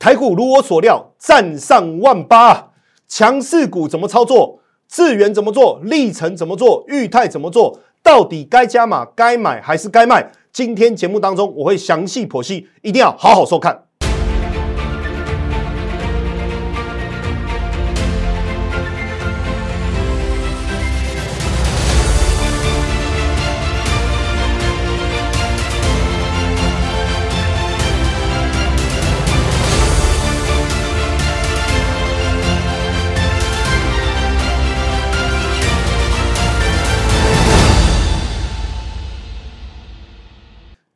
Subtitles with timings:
[0.00, 2.70] 台股如我所料，站上万八，
[3.06, 4.58] 强势股怎么操作？
[4.88, 5.78] 智源怎么做？
[5.82, 6.82] 历程怎么做？
[6.88, 7.78] 裕泰怎么做？
[8.02, 10.32] 到底该加码、该买还是该卖？
[10.50, 13.82] 今天节目当中我会详细剖析，一定要好好收看。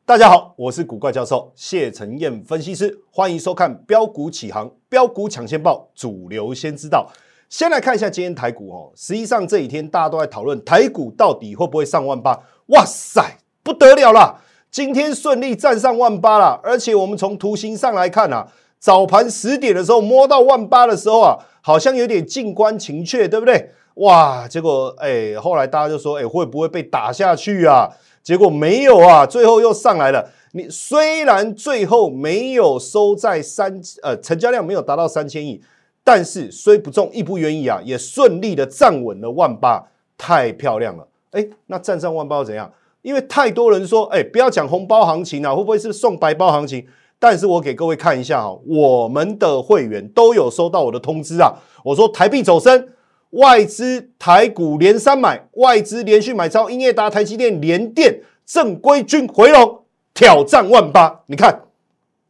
[0.06, 7.10] 大家好，我是古怪教授谢承彦分析师，欢迎收看标股起航，标股抢先报，主流先知道。
[7.48, 12.38] 先来看一下今天台股哦，实际上这几天大家都在讨论台股到底会不会上万八？
[12.66, 14.42] 哇塞，不得了啦！
[14.70, 18.46] 今天顺利站上万八了，而且我们从图形上来看啊，
[18.78, 23.70] 早盘十点的时候摸到万八的时候啊，好像有点近观情怯，对不对？
[23.94, 27.88] 哇，结果哎，后来大家就说，哎，会不会被打下去啊？
[28.25, 30.30] 结果没有啊，最后又上来了。
[30.53, 35.61] 你虽然最后没有收在三呃成交量没有达到三千亿，
[36.03, 39.84] 但是虽不中亦不愿意啊，也顺利的站稳了万八，
[40.16, 41.06] 太漂亮了。
[41.33, 42.72] 哎，那站上万八又怎样？
[43.03, 46.86] 因为太多人说，哎，不要讲红包行情啊，会不会是送白包行情？
[47.19, 51.53] 但是我给各位看一下啊，我们的会员都有收到我的通知啊，
[51.84, 52.88] 我说台币走升。
[53.34, 59.82] 外资台股连三买，外资连续买超英业达、台积电、联电、正规军回笼，
[60.12, 61.22] 挑战万八。
[61.26, 61.62] 你看，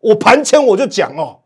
[0.00, 1.41] 我盘前我就讲哦，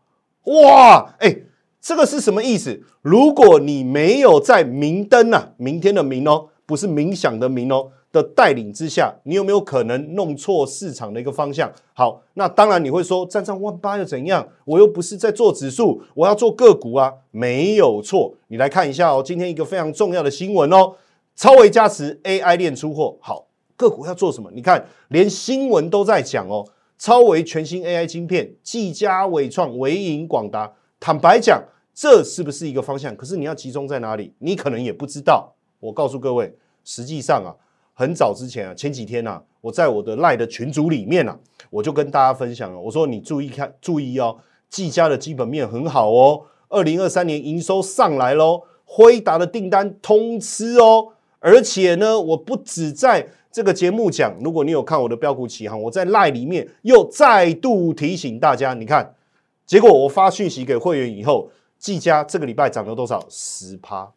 [0.45, 1.35] 哇，哎，
[1.81, 2.81] 这个是什么意思？
[3.01, 7.91] 如果你没有在明灯啊，明天的明哦，不是冥想的冥哦。
[8.11, 11.71] 的带领之下，你有没有可能弄错市场的一个方向？
[11.93, 14.47] 好，那当然你会说，站上万八又怎样？
[14.65, 18.33] 我又不是在做指数，我要做个股啊，没有错。
[18.47, 20.95] 你来看一下哦，今天一个非常重要的新闻哦，
[21.35, 23.15] 超维加持 AI 链出货。
[23.21, 23.45] 好，
[23.75, 24.49] 个股要做什么？
[24.53, 26.65] 你看，连新闻都在讲哦，
[26.97, 30.73] 超维全新 AI 晶片，技嘉、伟创、维影、广达。
[30.99, 31.63] 坦白讲，
[31.93, 33.15] 这是不是一个方向？
[33.15, 34.33] 可是你要集中在哪里？
[34.39, 35.53] 你可能也不知道。
[35.79, 37.53] 我告诉各位，实际上啊。
[37.99, 41.37] 很早之前啊，前几天呐，我在我的赖的群组里面啊，
[41.69, 44.37] 我就跟大家分享了，我说你注意看，注意哦，
[44.69, 59.13] 技嘉的基本面很好哦，二零二三年营收上来喽，辉达的订单通吃哦，而且呢，我不止在这个节目讲，如果你有看我的标股起航，我在赖里面又再度提醒大家，你看，
[59.65, 63.21] 结果我发讯息给会员以后，技嘉这个礼拜涨了多少？
[63.27, 64.09] 十趴，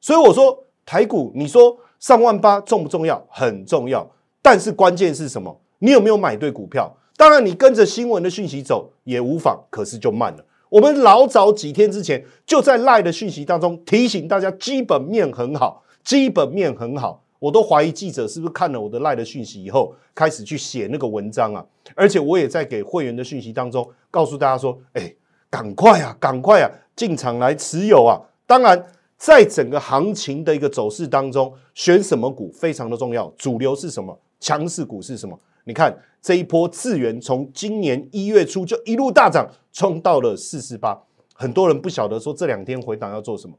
[0.00, 1.78] 所以我说台股，你说。
[1.98, 3.24] 上万八重不重要？
[3.28, 4.08] 很重要，
[4.40, 5.60] 但是关键是什么？
[5.80, 6.96] 你有没有买对股票？
[7.16, 10.44] 当然，你跟着新闻的讯息走也无妨，可是就慢了。
[10.68, 17.24] 我们老早几天之前就在赖的讯息当中提醒大家，基本面很好，基本面很好。
[17.40, 21.64] 我都怀疑记者是不是看了我的赖的讯息以后，开始去写那个文章啊？
[21.94, 25.12] 而且我也在给会员的讯息当中告诉大家说：“哎，
[25.50, 28.86] 赶快啊，赶快啊，进场来持有啊！”当然。
[29.18, 33.30] 在整个行情的一个走势当中，选什么股非常的重要。
[33.36, 34.16] 主流是什么？
[34.38, 35.36] 强势股是什么？
[35.64, 40.96] 你看这一波资源从今年一月初就一路大涨，冲到了四四八。
[41.34, 43.54] 很多人不晓得说这两天回档要做什么。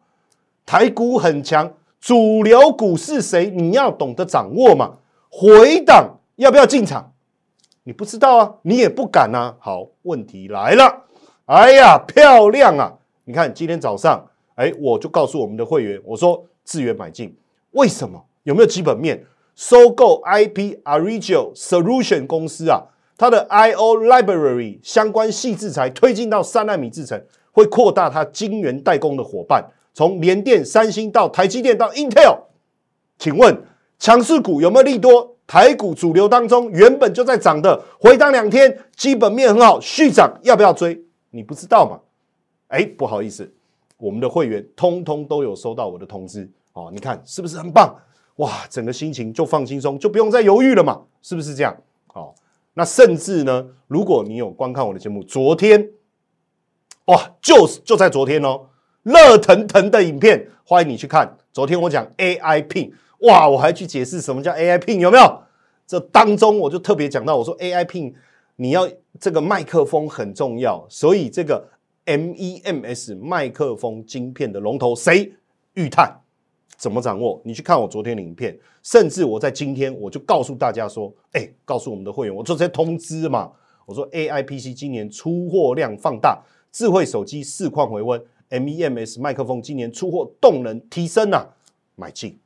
[0.65, 3.49] 台股很强，主流股是谁？
[3.49, 4.95] 你要懂得掌握嘛。
[5.29, 7.11] 回档要不要进场？
[7.83, 9.57] 你不知道啊，你也不敢啊。
[9.59, 11.05] 好，问题来了。
[11.45, 12.93] 哎呀，漂亮啊！
[13.25, 14.25] 你看今天早上。
[14.59, 17.33] 哎，我就告诉我们的会员，我说资源买进，
[17.71, 18.21] 为什么？
[18.43, 19.25] 有没有基本面？
[19.55, 22.83] 收购 IP Arigio Solution 公司啊，
[23.17, 32.39] 它的 I/O Library 相关细制材推进到三纳米制程，会扩大它晶圆代工的伙伴，从联电、三星到台积电到 Intel。
[33.17, 33.63] 请问
[33.97, 35.37] 强势股有没有利多？
[35.47, 41.01] 台股主流当中原本就在涨的，回档两天，基本面很好，续涨，要不要追？
[41.31, 42.01] 你不知道吗？
[42.67, 43.53] 哎，不好意思。
[43.99, 47.93] 我们的会员通通都有收到我的通知哦，你看是不是很棒？
[48.37, 51.75] 哇，整个心情就放轻松，就不用再犹豫了嘛，是不是这样？
[52.07, 52.33] 好，
[52.73, 55.89] 那甚至呢，如果你有观看我的节目，昨天
[57.07, 58.67] 哇，就是就在昨天哦，
[59.03, 61.37] 热腾腾的影片，欢迎你去看。
[61.51, 62.93] 昨天我讲 AI Pin，
[63.27, 65.41] 哇，我还去解释什么叫 AI Pin，有没有？
[65.85, 68.13] 这当中我就特别讲到，我说 AI Pin
[68.55, 68.87] 你要
[69.19, 71.67] 这个麦克风很重要，所以这个。
[72.09, 75.31] MEMS 麦克风晶片的龙头谁？
[75.75, 76.11] 裕泰
[76.75, 77.39] 怎么掌握？
[77.45, 83.51] 你去看我昨天的影片，甚至我在今天我就告诉大家说，哎，告诉我们的会员，我做这些通知嘛。
[83.85, 88.19] 我说 AI PC 今年出货量放大，智慧手机市况回温
[88.49, 91.45] ，MEMS 麦克风今年出货动能提升啊，
[91.95, 92.39] 买进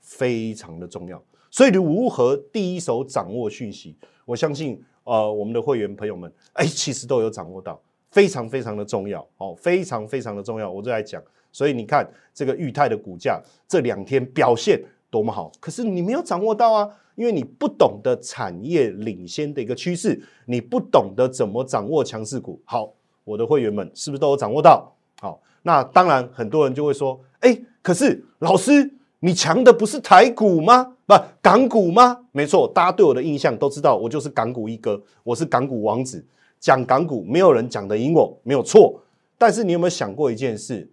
[0.00, 1.22] 非常的重要。
[1.50, 3.94] 所以如何第一手掌握讯息，
[4.24, 7.78] 我相信呃我们的会员朋友们，哎，其实都有掌握到，
[8.10, 10.70] 非常非常的重要哦，非常非常的重要。
[10.70, 11.22] 我就在讲，
[11.52, 16.88] 所以你看这个裕泰的股价这两天表现多么好，可是你没有掌握到啊。
[17.16, 22.60] 因为你不懂得产业领先的一个趋势，你不懂得怎么掌握强势股。
[22.66, 22.92] 好，
[23.24, 24.94] 我的会员们是不是都有掌握到？
[25.18, 30.96] 好，那当然很多人就会说，哎，可是老师，你强的不是台股吗？
[31.06, 32.26] 不，港股吗？
[32.32, 36.22] 没错，大家对我的印象都知道，我就是港股一哥，我是港股王子。
[36.66, 39.00] 讲港股，没有人讲得赢我，没有错。
[39.38, 40.90] 但是你有没有想过一件事？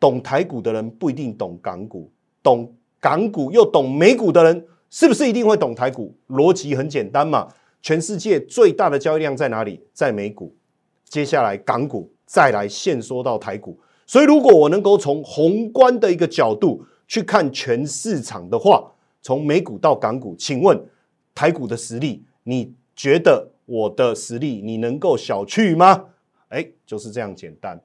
[0.00, 2.10] 懂台股的人不一定懂港股，
[2.42, 4.66] 懂港股又懂美股的人。
[4.88, 6.16] 是不是一定会懂台股？
[6.28, 7.48] 逻辑很简单嘛。
[7.82, 9.78] 全世界最大的交易量在哪里？
[9.92, 10.56] 在美股。
[11.06, 13.78] 接下来港股，再来现说到台股。
[14.06, 18.90] 所以，如果我能够从宏观的一个角度去看全市场的话，
[19.20, 20.82] 从美股到港股，请问
[21.34, 26.06] 台股的实力，你觉得我的实力你能够小觑吗？
[26.48, 27.80] 哎，就是这样简单。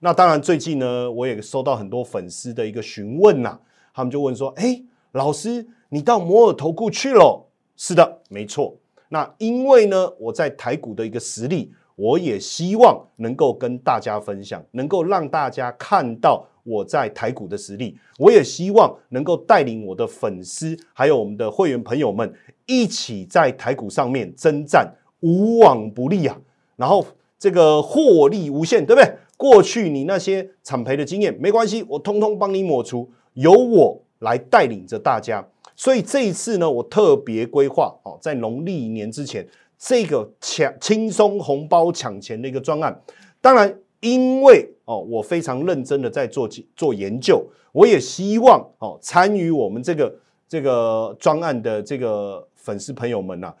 [0.00, 3.58] 那当然，最近呢，我也收到很多粉丝的一个询问呐，
[3.92, 4.82] 他们就问说：“哎，
[5.12, 7.48] 老师。”你到摩尔投顾去了？
[7.76, 8.76] 是的，没错。
[9.08, 17.98] 那因为呢，我在台股的一个实力，我也希望能够跟大家分享，能够让大家看到我在台股的实力。
[18.18, 22.32] 我也希望能够带领我的粉丝，还有我们的会员朋友们，
[22.66, 26.38] 一起在台股上面征战，无往不利啊！
[26.76, 27.06] 然后
[27.38, 29.12] 这个获利无限，对不对？
[29.36, 35.46] 过去你那些惨赔的经验没关系，我通通帮你抹除，由我来带领着大家。
[35.74, 43.00] 所以这一次呢，我特别规划哦，在农历年之前，这个抢轻松红包抢钱的一个专案。
[43.40, 46.46] 当然，因为哦，我非常认真的在做
[46.76, 47.42] 做研究，
[47.72, 50.14] 我也希望哦，参与我们这个
[50.46, 53.54] 这个专案的这个粉丝朋友们呐，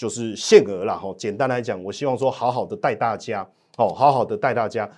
[0.00, 1.14] 就是限额了哈。
[1.18, 4.90] 简单来讲，我希望说，好好的带大家哦，好好的带大家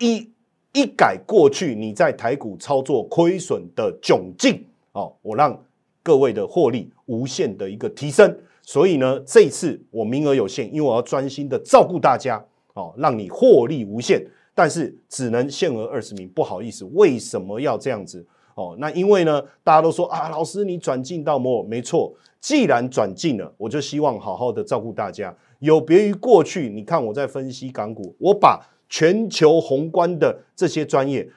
[0.00, 0.28] 一
[0.72, 5.56] 一改过去你在台股操作亏损的窘境哦，我让。
[6.04, 14.20] 各位的获利无限的一个提升，所以呢，这次我名额有限，因为我要专心的照顾大家哦，让你获利无限，
[14.52, 18.76] 但是只能限额二十名，不好意思，为什么要这样子哦？
[18.78, 31.28] 那因为呢，大家都说啊，老师你转进到摩尔，没错，既然转进了，我就希望好好的照顾大家，有别于过去，你看我在分析港股，我把全球宏观的这些专业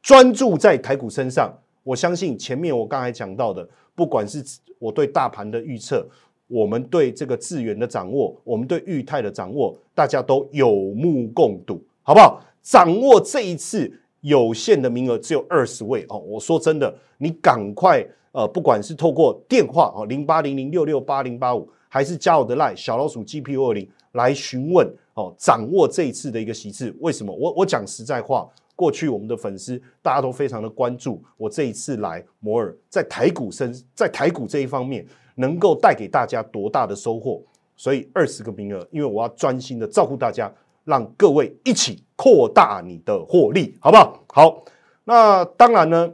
[0.00, 1.52] 专注在台股身上，
[1.82, 3.68] 我相信前面我刚才讲到的。
[3.94, 4.40] 不管是
[4.78, 6.06] 我对大盘的预测，
[6.46, 12.40] 我们对这个资源的掌握，我们对裕泰的掌握，大家都有目共睹，好不好？
[12.62, 16.18] 掌握这一次有限的名额只有二十位哦。
[16.18, 26.94] 我说真的，你赶快呃，不管是透过电话哦，零八零零六六八零八五，还是加我的 line 小老鼠 GPU 二零来询问哦，掌握这一次的一个席次。
[27.00, 27.34] 为什么？
[27.34, 28.48] 我我讲实在话。
[28.76, 35.04] 过去我们的粉丝大家都非常的关注我这一次来摩尔在台股身在台股这一方面
[35.34, 37.42] 能够带给大家多大的收获，
[37.74, 40.48] 所以二十个名额，因为我要专心的照顾大家，
[40.88, 44.24] 让各位一起扩大你的获利，好不好？
[44.28, 44.64] 好，
[45.04, 46.10] 那当然呢，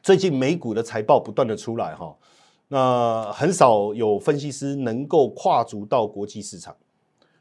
[0.00, 2.16] 最近美股的财报不断的出来哈，
[2.68, 6.76] 那很少有分析师能够跨足到国际市场，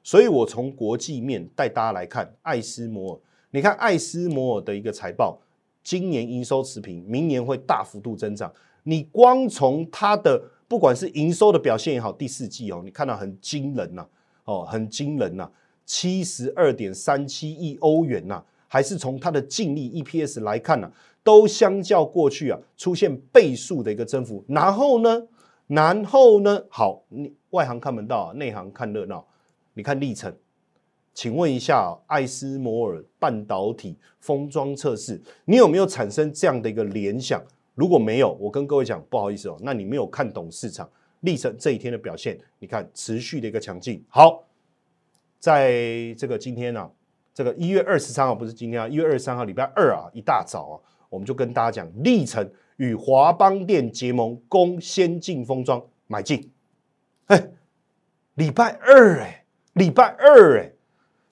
[0.01, 3.20] 所以我从国际面带大家来看艾斯摩尔。
[3.51, 5.38] 你看艾斯摩尔的一个财报，
[5.84, 8.51] 今年营收持平，明年会大幅度增长。
[8.82, 14.08] 你光从它的不管是营收的表现也好，第四季哦，你看到很惊人呐，
[14.46, 15.48] 哦，很惊人呐，
[15.88, 20.91] 七十二点三七亿欧元呐，还是从它的净利 EPS 来看呢，
[21.24, 24.46] 都相较过去啊出现倍数的一个增幅。
[24.48, 25.27] 然后呢，
[25.65, 29.25] 然后呢，好，你外行看门道，内行看热闹。
[29.74, 30.32] 你看历程。
[31.13, 37.41] 请问一下，艾斯摩尔半导体封装测试，你有没有产生这样的一个联想？
[37.74, 40.88] 如果没有，我跟各位讲，不好意思哦，那你没有看懂市场
[41.22, 42.38] 历程这一天的表现。
[42.60, 44.03] 你看持续的一个强劲。
[44.10, 44.44] 好，
[45.39, 46.89] 在这个今天呢，
[47.34, 50.75] 这个一月二十三号不是今天啊，一月二十三号礼拜二啊，一大早啊，
[51.10, 56.51] 我们就跟大家讲，历程与华邦电结盟，攻先进封装买进。
[57.27, 57.50] 哎，
[58.36, 60.72] 礼拜二哎，礼拜二哎。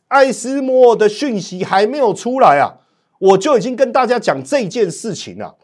[0.07, 2.79] 艾斯摩尔的讯息还没有出来啊，
[3.17, 5.57] 我就已经跟大家讲这件事情了。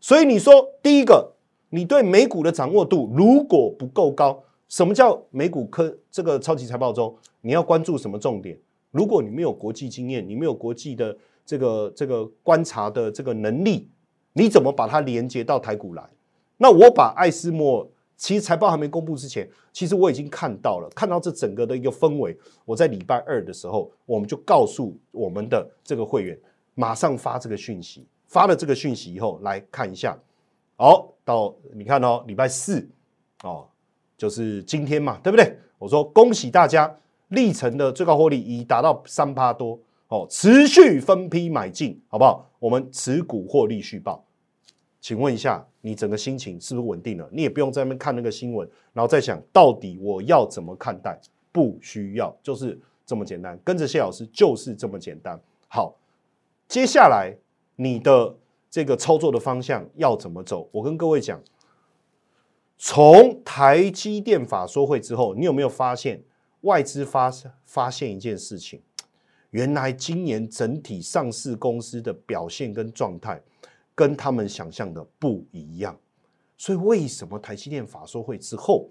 [0.00, 1.34] 所以你说，第一个，
[1.68, 4.42] 你对美股的掌握度如果不够高，
[4.74, 8.58] 什么叫美股科这个超级财报中你要关注什么重点？
[8.90, 11.16] 如果你没有国际经验，你没有国际的
[11.46, 13.88] 这个这个观察的这个能力，
[14.32, 16.04] 你怎么把它连接到台股来？
[16.56, 22.36] 那我把艾斯莫，其实财报还没公布之前，其实我已经看到了，看到这整个的一个氛围。
[22.64, 26.36] 我在礼拜二的时候，我们就告诉我们的这个会员，
[26.74, 28.04] 马上发这个讯息。
[28.26, 30.18] 发了这个讯息以后，来看一下。
[30.74, 32.84] 好，到你看哦，礼拜四
[33.44, 33.68] 哦，
[34.24, 35.54] 就是今天嘛，对不对？
[35.78, 36.90] 我说恭喜大家，
[37.28, 39.78] 历程的最高获利已达到三趴多
[40.08, 42.48] 哦，持续分批买进，好不好？
[42.58, 44.24] 我们持股获利续报。
[44.98, 47.28] 请问一下，你整个心情是不是稳定了？
[47.30, 51.20] 你也不用在那边看那个新闻，然后再想到底我要怎么看待？
[51.52, 53.58] 不需要，就是这么简单。
[53.62, 55.38] 跟着谢老师就是这么简单。
[55.68, 55.94] 好，
[56.66, 57.36] 接下来
[57.76, 58.34] 你的。
[58.70, 60.68] 这个操作的方向要怎么走？
[60.72, 61.40] 我跟各位讲，
[62.76, 66.22] 从台积电法说会之后，你有没有发现
[66.62, 67.32] 外资发
[67.64, 68.80] 发现一件事情？
[69.50, 73.40] 原来今年整体上市公司的表现跟状态
[73.94, 75.96] 跟他们想象的不一样。
[76.56, 78.88] 所以为什么台积电法说会之后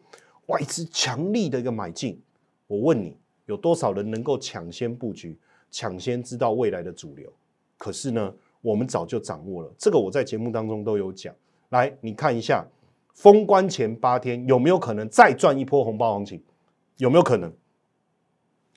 [0.47, 2.21] 外资强力的一个买进？
[2.67, 5.37] 我问你，有多少人能够抢先布局、
[5.69, 7.31] 抢先知道未来的主流？
[7.77, 8.33] 可是呢？
[8.61, 11.35] 我们早就掌握了，这个我在节目当中都有讲。
[11.71, 12.65] 来，你看一下，
[13.13, 16.43] 封关前八天有没有可能再赚一波红包行情？
[16.97, 17.53] 有没有可能？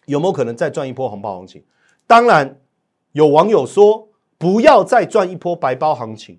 [0.07, 1.65] 有没有可能再赚一波红包行情？
[2.07, 2.61] 当然，
[3.13, 6.39] 有网友说不要再赚一波白包行情。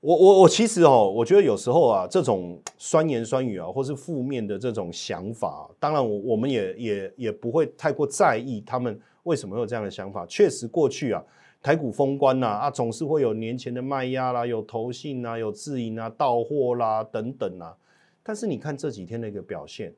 [0.00, 8.98] 我我我其实哦，我觉得有时候啊，这种酸言酸语啊，或是负面的这种想法，当然我我们也也也不会太过在意他们。
[9.24, 10.24] 为什么有这样的想法？
[10.24, 11.22] 确实，过去啊，
[11.62, 17.76] 台股封关呐，啊，总是会有年前的卖压啦，有投信啊，有自营啊，到货啦等等啊。
[18.22, 19.94] 但是你看这几天的一个表现，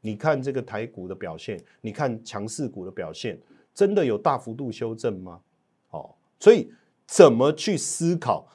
[0.00, 3.38] 你看这个台股的表现，你看强势股的表现，
[3.72, 5.40] 真的有大幅度修正吗？
[5.90, 6.72] 哦，所以
[7.06, 8.48] 怎么去思考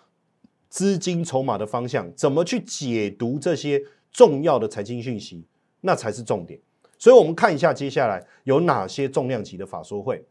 [0.68, 5.46] 资金筹码的方向，怎么去解读这些重要的财经讯息，
[5.82, 6.60] 那才是重点。
[6.98, 10.22] 所以，我们看一下接下来有哪些重量级的法说会，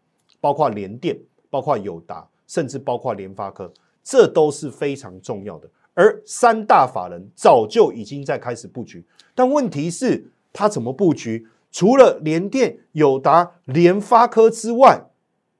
[0.40, 1.16] 包括联电、
[1.50, 5.68] 包括友达，甚至包括联发科，这都是非常重要的。
[5.94, 11.46] 而三大法人早就已经在开始布局，但问题是，他怎么布局？
[11.70, 15.10] 除了联电、友达、联发科之外，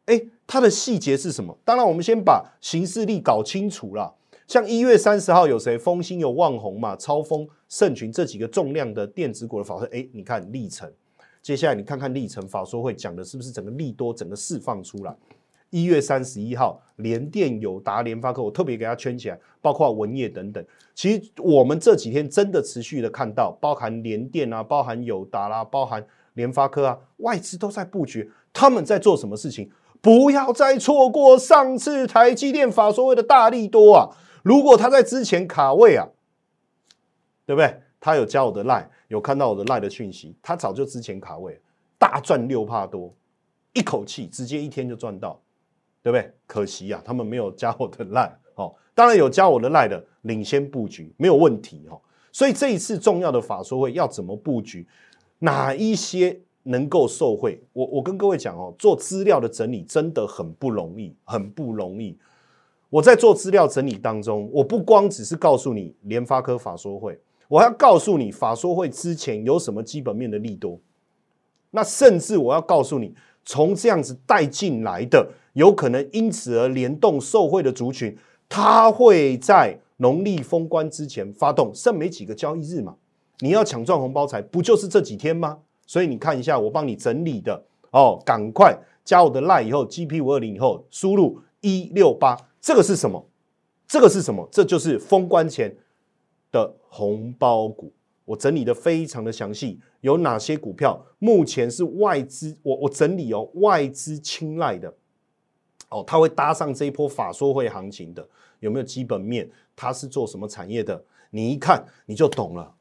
[0.07, 1.59] 哎，它的细节是什么？
[1.65, 4.15] 当然，我们先把形势力搞清楚了。
[4.47, 5.77] 像一月三十号有谁？
[5.77, 6.97] 风兴有旺宏嘛？
[6.97, 10.91] 超风、盛群这几个重量的电子股的法说，哎，你看历程。
[11.43, 15.15] 接下来你看看历程法说会讲的是不是整个利多整个释放出来？
[15.71, 20.65] 一月三十一号，联电、友达、联发科，我特别给它圈起来，包括文业等等。
[20.95, 29.71] 其实我们这几天真的持续的看到，包含联电啊，包含友达啦，包含联发科啊，外资都在布局，他们在做什么事情？
[30.01, 34.09] 不要再错过上次台积电法所谓的大利多啊！
[34.45, 36.07] 如果他在之前卡位啊，
[37.45, 37.81] 对不对？
[37.99, 41.61] 他有加我的 line，有看到我的 line 的讯息，他早就之前卡位，
[41.99, 43.13] 大赚六帕多，
[43.73, 45.41] 一口气直接一天就赚到，
[46.03, 46.33] 对不对？
[46.47, 48.75] 可惜啊，他们没有加我的 line 哦。
[48.95, 52.01] 当然有加我的 line 的，领先布局没有问题哦。
[52.33, 54.87] 所以这一次重要的法说会要怎么布局，
[55.39, 57.63] 哪一些能够受惠？
[57.73, 62.19] 我我跟各位讲哦，做资料的整理真的很不容易，很不容易。
[62.91, 67.21] 我在做资料整理当中，我不光只是告诉你联发科法说会。
[67.49, 70.79] 我要告诉你，法说会之前有什么基本面的利多，
[71.71, 73.15] 那甚至我要告诉你，
[73.51, 78.15] 从这样子带进来的，有可能因此而联动受贿的族群，
[78.47, 82.97] 它会在农历封关之前发动，剩没几个交易日嘛？
[83.39, 85.61] 你要抢赚红包财，不就是这几天吗？
[85.87, 93.27] 所以你看一下我帮你整理的哦，赶快加我的 line 以后，GP 五二零以后输入一六八，这个是什么？
[93.87, 94.47] 这个是什么？
[94.53, 95.75] 这就是封关前。
[96.51, 97.93] 的红包股，
[98.29, 102.55] 我整理的非常的详细，有哪些股票目前是外资？
[102.63, 104.93] 我我整理哦，外资青睐的，
[105.89, 108.29] 哦，它会搭上这一波法说会行情的，
[108.61, 109.51] 有没有基本面？
[109.75, 111.03] 它是做什么产业的？
[111.31, 112.75] 你一看你就懂了。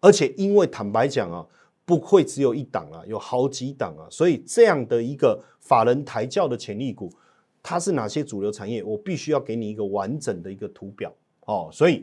[0.00, 1.46] 而且因为坦白讲啊，
[1.84, 7.12] 不会只有一档啊，有好几档啊，所以这样的一个法人抬轿的潜力股，
[7.62, 8.82] 它是哪些主流产业？
[8.82, 11.12] 我必须要给你一个完整的一个图表
[11.44, 12.02] 哦，所以。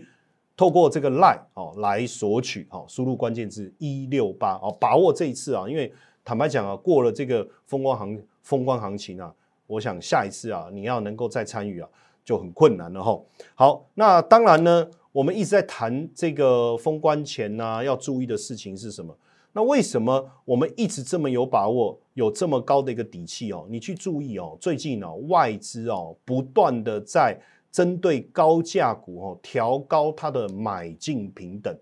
[0.58, 5.94] 透过这个 line 哦来索取哦，输入关键字一六八哦，把握这一次啊，因为
[6.26, 9.32] 坦白讲啊，过了这个风光行风光行情啊，
[9.68, 11.88] 我想下一次啊，你要能够再参与啊，
[12.26, 13.22] 就很困难了哈。
[13.54, 19.16] 好，那当然呢，我们一直在谈这个封关前呢要注意的事情是什么？
[19.54, 23.66] 那为什么我们一直这么有把握，有这么高的一个底气哦？
[23.70, 27.40] 你去注意哦，最近哦，外资哦不断的在
[27.72, 31.76] 针对高价股哦调高它的买进平等。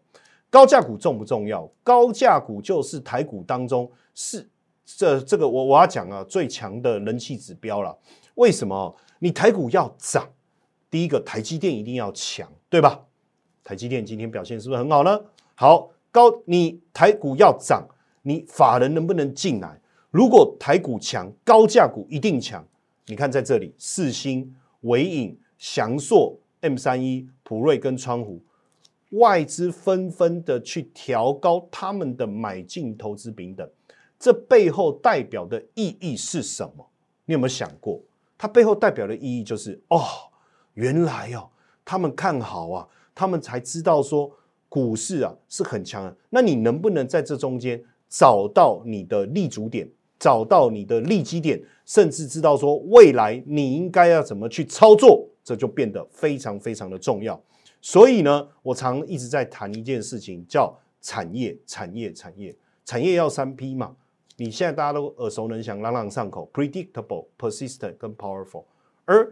[0.49, 1.69] 高价股重不重要？
[1.83, 4.47] 高价股就是台股当中是
[4.85, 7.97] 这这个我我要讲啊最强的人气指标了。
[8.35, 8.95] 为什么？
[9.19, 10.27] 你台股要涨，
[10.89, 13.05] 第一个台积电一定要强，对吧？
[13.63, 15.19] 台积电今天表现是不是很好呢？
[15.55, 15.91] 好。
[16.11, 17.85] 高，你台股要涨，
[18.21, 19.81] 你法人能不能进来？
[20.11, 22.65] 如果台股强，高价股一定强。
[23.07, 28.41] 你看在这里，四星、伟影、翔硕、M 三一、普瑞跟川湖，
[29.11, 33.69] 外资纷纷的去调高他们的买进投资平等，
[34.19, 36.87] 这背后代表的意义是什么？
[37.25, 38.01] 你有没有想过？
[38.37, 40.01] 它背后代表的意义就是，哦，
[40.73, 41.49] 原来哦，
[41.83, 44.31] 他们看好啊，他们才知道说。
[44.67, 49.87] 股市啊是很强的，那你能不能在这中间找到你的立足点，
[50.19, 57.41] 找到你的利基点，甚至知道说未来你应该要怎么去操作，这就变得非常非常的重要。
[57.79, 63.95] 所以呢，我常一直在谈一件事情，叫产业、产业、产业、产业要三 P 嘛。
[64.37, 68.65] 你现在大家都耳熟能详、朗朗上口：predictable、persistent 跟 powerful。
[69.05, 69.31] 而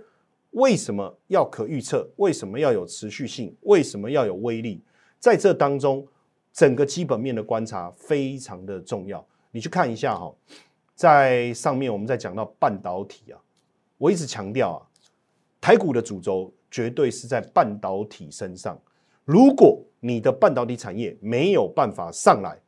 [0.51, 2.08] 为什么要可预测？
[2.17, 3.53] 为什么要有持续性？
[3.62, 4.84] 为什么要有威力？
[5.20, 6.08] 在这当中，
[6.53, 9.25] 整个基本面的观察非常的重要。
[9.50, 10.32] 你去看一下哈，
[10.93, 13.41] 在上面我们在讲到半导体啊，
[13.98, 14.79] 我一直强调啊，
[15.63, 18.77] 台股的主轴绝对是在半导体身上。
[19.24, 22.60] 如果你的半导体产业没有办法上来，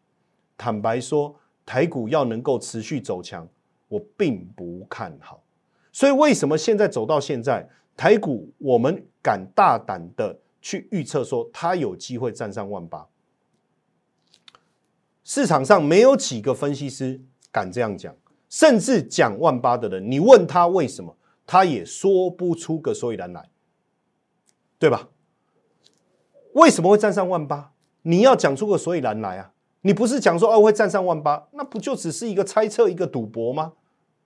[0.58, 1.36] 坦白说，
[1.66, 3.46] 台股要能够持续走强，
[3.90, 5.44] 我并不看好。
[5.92, 10.40] 所以为什么现在走到现在，台股我们敢大胆的？
[10.62, 13.06] 去预测说它有机会站上万八，
[15.26, 17.22] 市场上没有几个分析师
[17.52, 18.16] 敢这样讲，
[18.50, 23.50] 甚至讲万八的人，你问他为什么，他也说不出个所以然来，
[24.80, 25.10] 对吧？
[26.54, 27.74] 为什么会站上万八？
[28.04, 29.52] 你要讲出个所以然来啊！
[29.82, 33.74] 你不是讲说哦会站上万八，那不就只是一个猜测、一个赌博吗？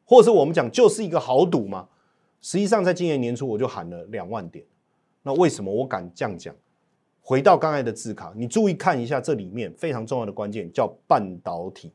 [0.05, 1.87] 或者是我们讲就是一个豪赌吗？
[2.41, 4.65] 实际上，在今年年初我就喊了两万点。
[5.23, 6.55] 那为什么我敢这样讲？
[7.21, 11.91] 回到刚才的字卡，你注意看一下这里面非常重要的关键，叫半导体。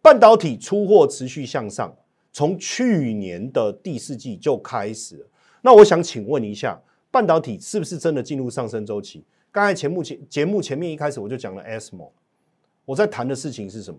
[0.00, 1.94] 半导体出货持续向上，
[2.36, 5.26] 从去年的第四季就开始了。
[5.62, 6.78] 那我想请问一下，
[7.10, 9.24] 半导体是不是真的进入上升周期？
[9.50, 12.10] 刚才前目前节目前面一开始我就讲了 ASML，
[12.84, 13.98] 我在谈的事情是什么？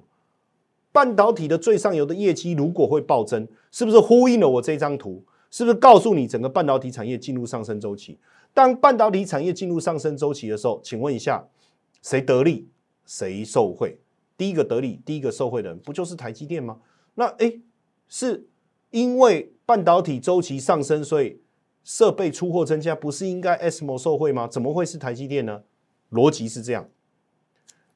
[0.91, 5.23] 半导体的最上游的业绩如果会暴增，是不是呼应了我这张图？
[5.50, 8.19] 是不是告诉你整个半导体产业进入上升周期？
[8.54, 11.43] 当半导体产业进入上升周期的时候，请问一下，
[12.04, 12.69] 谁得利，
[13.04, 13.97] 谁受惠？
[14.38, 16.78] 第一个得利、第一个受惠的人，不就是台积电吗？
[17.15, 17.60] 那诶，
[18.08, 18.48] 是
[18.91, 21.41] 因为半导体周期上升，所以
[21.84, 24.48] 设备出货增加，不是应该 SMO 受惠吗？
[24.48, 25.63] 怎么会是台积电呢？
[26.12, 26.89] 逻辑是这样，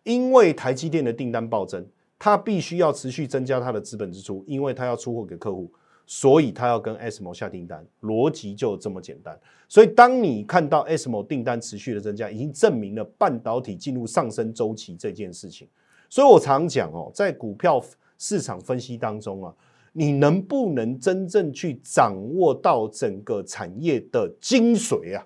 [0.03, 1.87] 因为台积电的订单暴增，
[2.19, 5.71] 它必须要持续增加它的资本支出，因为它要出货给客户。
[6.07, 9.39] 所以它要跟 SMO 下订单，逻辑就这么简单。
[9.69, 15.69] 所以当你看到 SMO 订单持续的增加，已经证明了半导体进入上升周期这件事情。
[16.09, 17.81] 所以我常讲哦，在股票
[18.17, 19.55] 市场分析当中啊，
[19.91, 25.25] 你能不能真正去掌握到整个产业的精髓啊？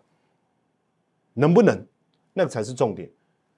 [1.34, 1.86] 能不能？
[2.34, 3.10] 那个才是重点。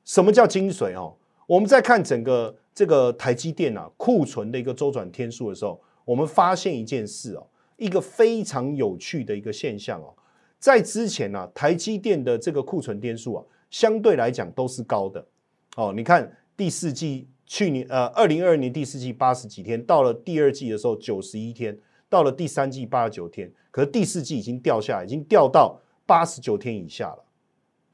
[0.03, 1.15] 什么叫精髓哦？
[1.45, 5.81] 我们在看整个这个台积电啊库存的一个周转天数的时候。
[6.07, 10.13] 我们发现一件事哦，一个非常有趣的一个现象哦，
[10.57, 15.27] 在之前呢，台积电的这个库存天数啊，相对来讲都是高的
[15.75, 15.91] 哦。
[15.93, 21.75] 你看第四季去年呃，二零二二年第四季八十几天，到了第二季的时候九十一天，
[22.09, 27.23] 到了第三季八十九天，可是第四季已经掉下，已经掉到八十九天以下了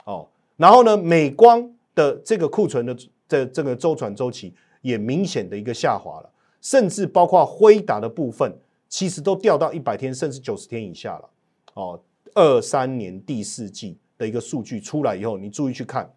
[0.05, 0.27] 哦。
[0.57, 6.29] 然后呢，美光的这个库存的这这个周转周期也明显的一个下滑了。
[6.59, 11.29] 甚至包括辉达的部分，其实都掉到一百天甚至九十天以下了。
[11.73, 12.01] 哦，
[12.33, 16.09] 二三年第四季的一个数据出来以后，你注意去看，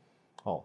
[0.44, 0.62] 哦，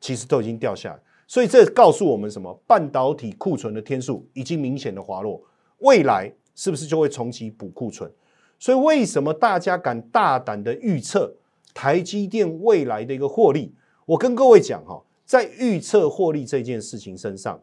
[0.00, 0.96] 其实都已经掉下。
[1.26, 2.52] 所以这告诉我们什么？
[2.66, 5.42] 半导体库存的天数已经明显的滑落，
[5.78, 8.10] 未来是不是就会重启补库存？
[8.58, 11.34] 所以为什么大家敢大胆的预测
[11.72, 13.74] 台积电未来的一个获利？
[14.04, 17.62] 我跟各位讲哈，在预测获利这件事情身上。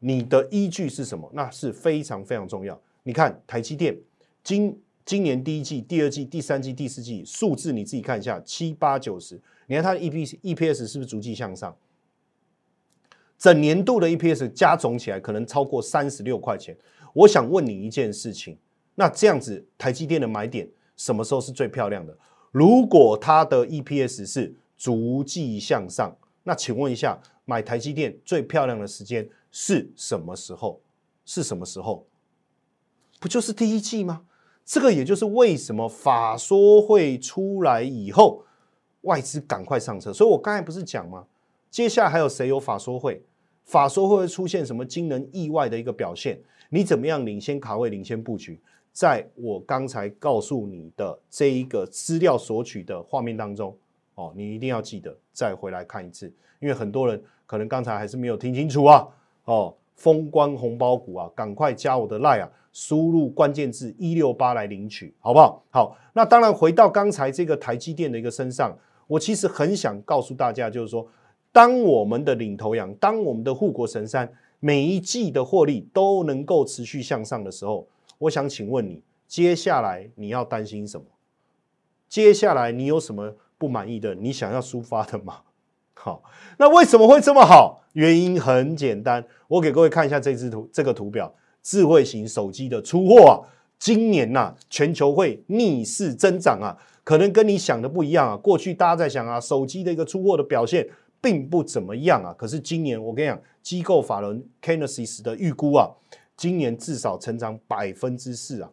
[0.00, 1.28] 你的依据是什么？
[1.34, 2.80] 那是非常非常重要。
[3.02, 3.98] 你看台积电
[4.44, 9.40] 今今年第一季、第二季、第三季、第四季数字，你自己看一下七八九十。
[9.66, 11.76] 你看它的 E P E P S 是不是逐季向上？
[13.38, 16.76] 整年度的 EPS 加总起来可能超过三十六块钱。
[17.14, 18.58] 我想问你一件事情，
[18.96, 22.16] 那这样子台积电的买点什么时候是最漂亮的？
[22.50, 30.80] 如果它的 EPS 是逐季向上，那请问一下，买台积电最漂亮的时间是什么时候？
[31.24, 32.06] 是什么时候？
[33.20, 34.22] 不就是第一季吗？
[34.64, 38.44] 这个也就是为什么法说会出来以后，
[39.02, 40.12] 外资赶快上车。
[40.12, 41.26] 所以我刚才不是讲吗？
[41.70, 43.22] 接下来还有谁有法说会？
[43.68, 46.40] 法说会会出现什么惊人意外的一个表现？
[46.70, 48.58] 你怎么样领先卡位、领先布局？
[48.92, 53.76] 在我刚才告诉你的这一个资料索取的画面当中，
[54.14, 59.06] 哦，你一定要记得再回来看一次，因为很多人可能刚才还是没有听清楚啊，
[59.44, 59.74] 哦。
[59.98, 65.60] 风光红包股啊，赶快加我的 line 啊，输入关键字一六八来领取，好不好？
[65.70, 68.78] 好，那当然回到刚才这个台积电的一个身上，
[69.08, 71.04] 我其实很想告诉大家，就是说，
[71.58, 77.84] 当我们的领头羊，当我们的护国神山每一季的获利都能够持续向上的时候，
[78.16, 81.04] 我想请问你，接下来你要担心什么？
[82.08, 84.14] 接下来你有什么不满意的？
[84.14, 85.40] 你想要抒发的吗？
[85.94, 86.22] 好，
[86.58, 87.82] 那为什么会这么好？
[87.94, 93.42] 原因很简单，我给各位看一下这支图，这个图表，智慧型手机的出货啊，
[93.80, 98.36] 今年呐，全球会逆势增长啊，可能跟你想的不一样啊。
[98.36, 100.88] 过去大家在想啊，手机的一个出货的表现
[101.20, 105.88] 并不怎么样啊，可是今年我跟你讲，机构法人 k e n e s i s 的预估啊，
[106.36, 108.70] 今年至少成长百分之四啊。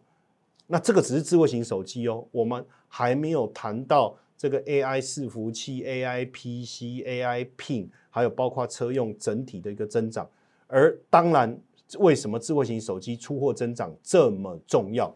[0.66, 4.16] 那这个只是智慧型手机哦，我们还没有谈到。
[4.38, 10.28] 这个 AI 伺服器、AI PC、AI Pin，还有包括车用整体的一个增长，
[10.66, 11.58] 而当然，
[12.00, 15.10] 为什么智慧型手机出货增长这么重要？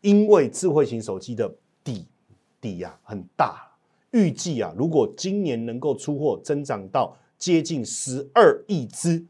[0.00, 1.48] 因为智慧型手机的
[1.84, 2.04] 底
[2.60, 3.62] 底呀很大，
[4.14, 9.22] 预计啊，如果今年能够出货增长到接近十二亿只，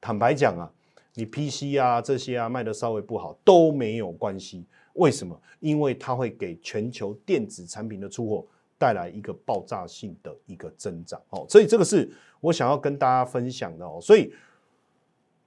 [0.00, 0.68] 坦白讲啊，
[1.14, 4.64] 你 PC 啊这些啊卖的稍微不好都没有关系。
[4.94, 5.40] 为什么？
[5.60, 8.44] 因为它会给全球电子产品的出货。
[8.80, 13.98] 带来一个爆炸性的一个增长，哦，所以这个是我想要跟大家分享的哦。
[14.00, 14.32] 所以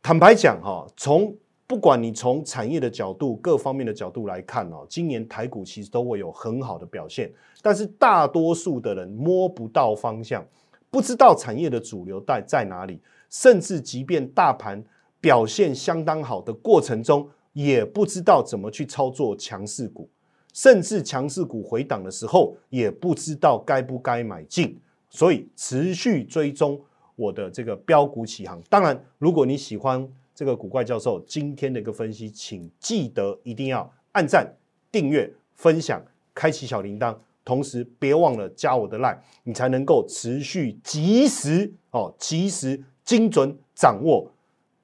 [0.04, 10.46] 坦白讲哈，从不管你从产业的角度、各方面的角度来看哦，今年台股其实都会有很好的表现，但是大多数的人摸不到方向，
[10.90, 13.00] 不知道产业的主流带在哪里，
[13.30, 14.84] 甚至即便大盘
[15.20, 20.10] 表现相当好的过程中，也不知道怎么去操作强势股。
[20.54, 26.80] 甚至强势股回档的时候，也不知道该不该买进，所以持续追踪
[27.16, 28.62] 我的这个标股起航。
[28.70, 34.52] 当然，如果你喜欢这个古怪教授今天的一个分析，请记得一定要按赞、
[34.92, 36.02] 订阅、分享、
[36.34, 37.16] 开启小铃铛，
[37.46, 44.32] 同时别忘了加我的 line，你才能够持续及时哦，及时精准掌握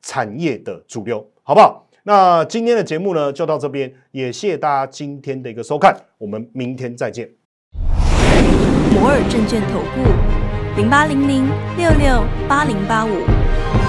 [0.02, 1.88] 产业的主流，好不好？
[2.04, 7.30] 那今天的节目呢，就到这边，也谢谢大家今天的一个收看，我们明天再见。
[8.94, 11.46] 摩尔证券投顾零八零零
[11.78, 13.89] 六六八零八五。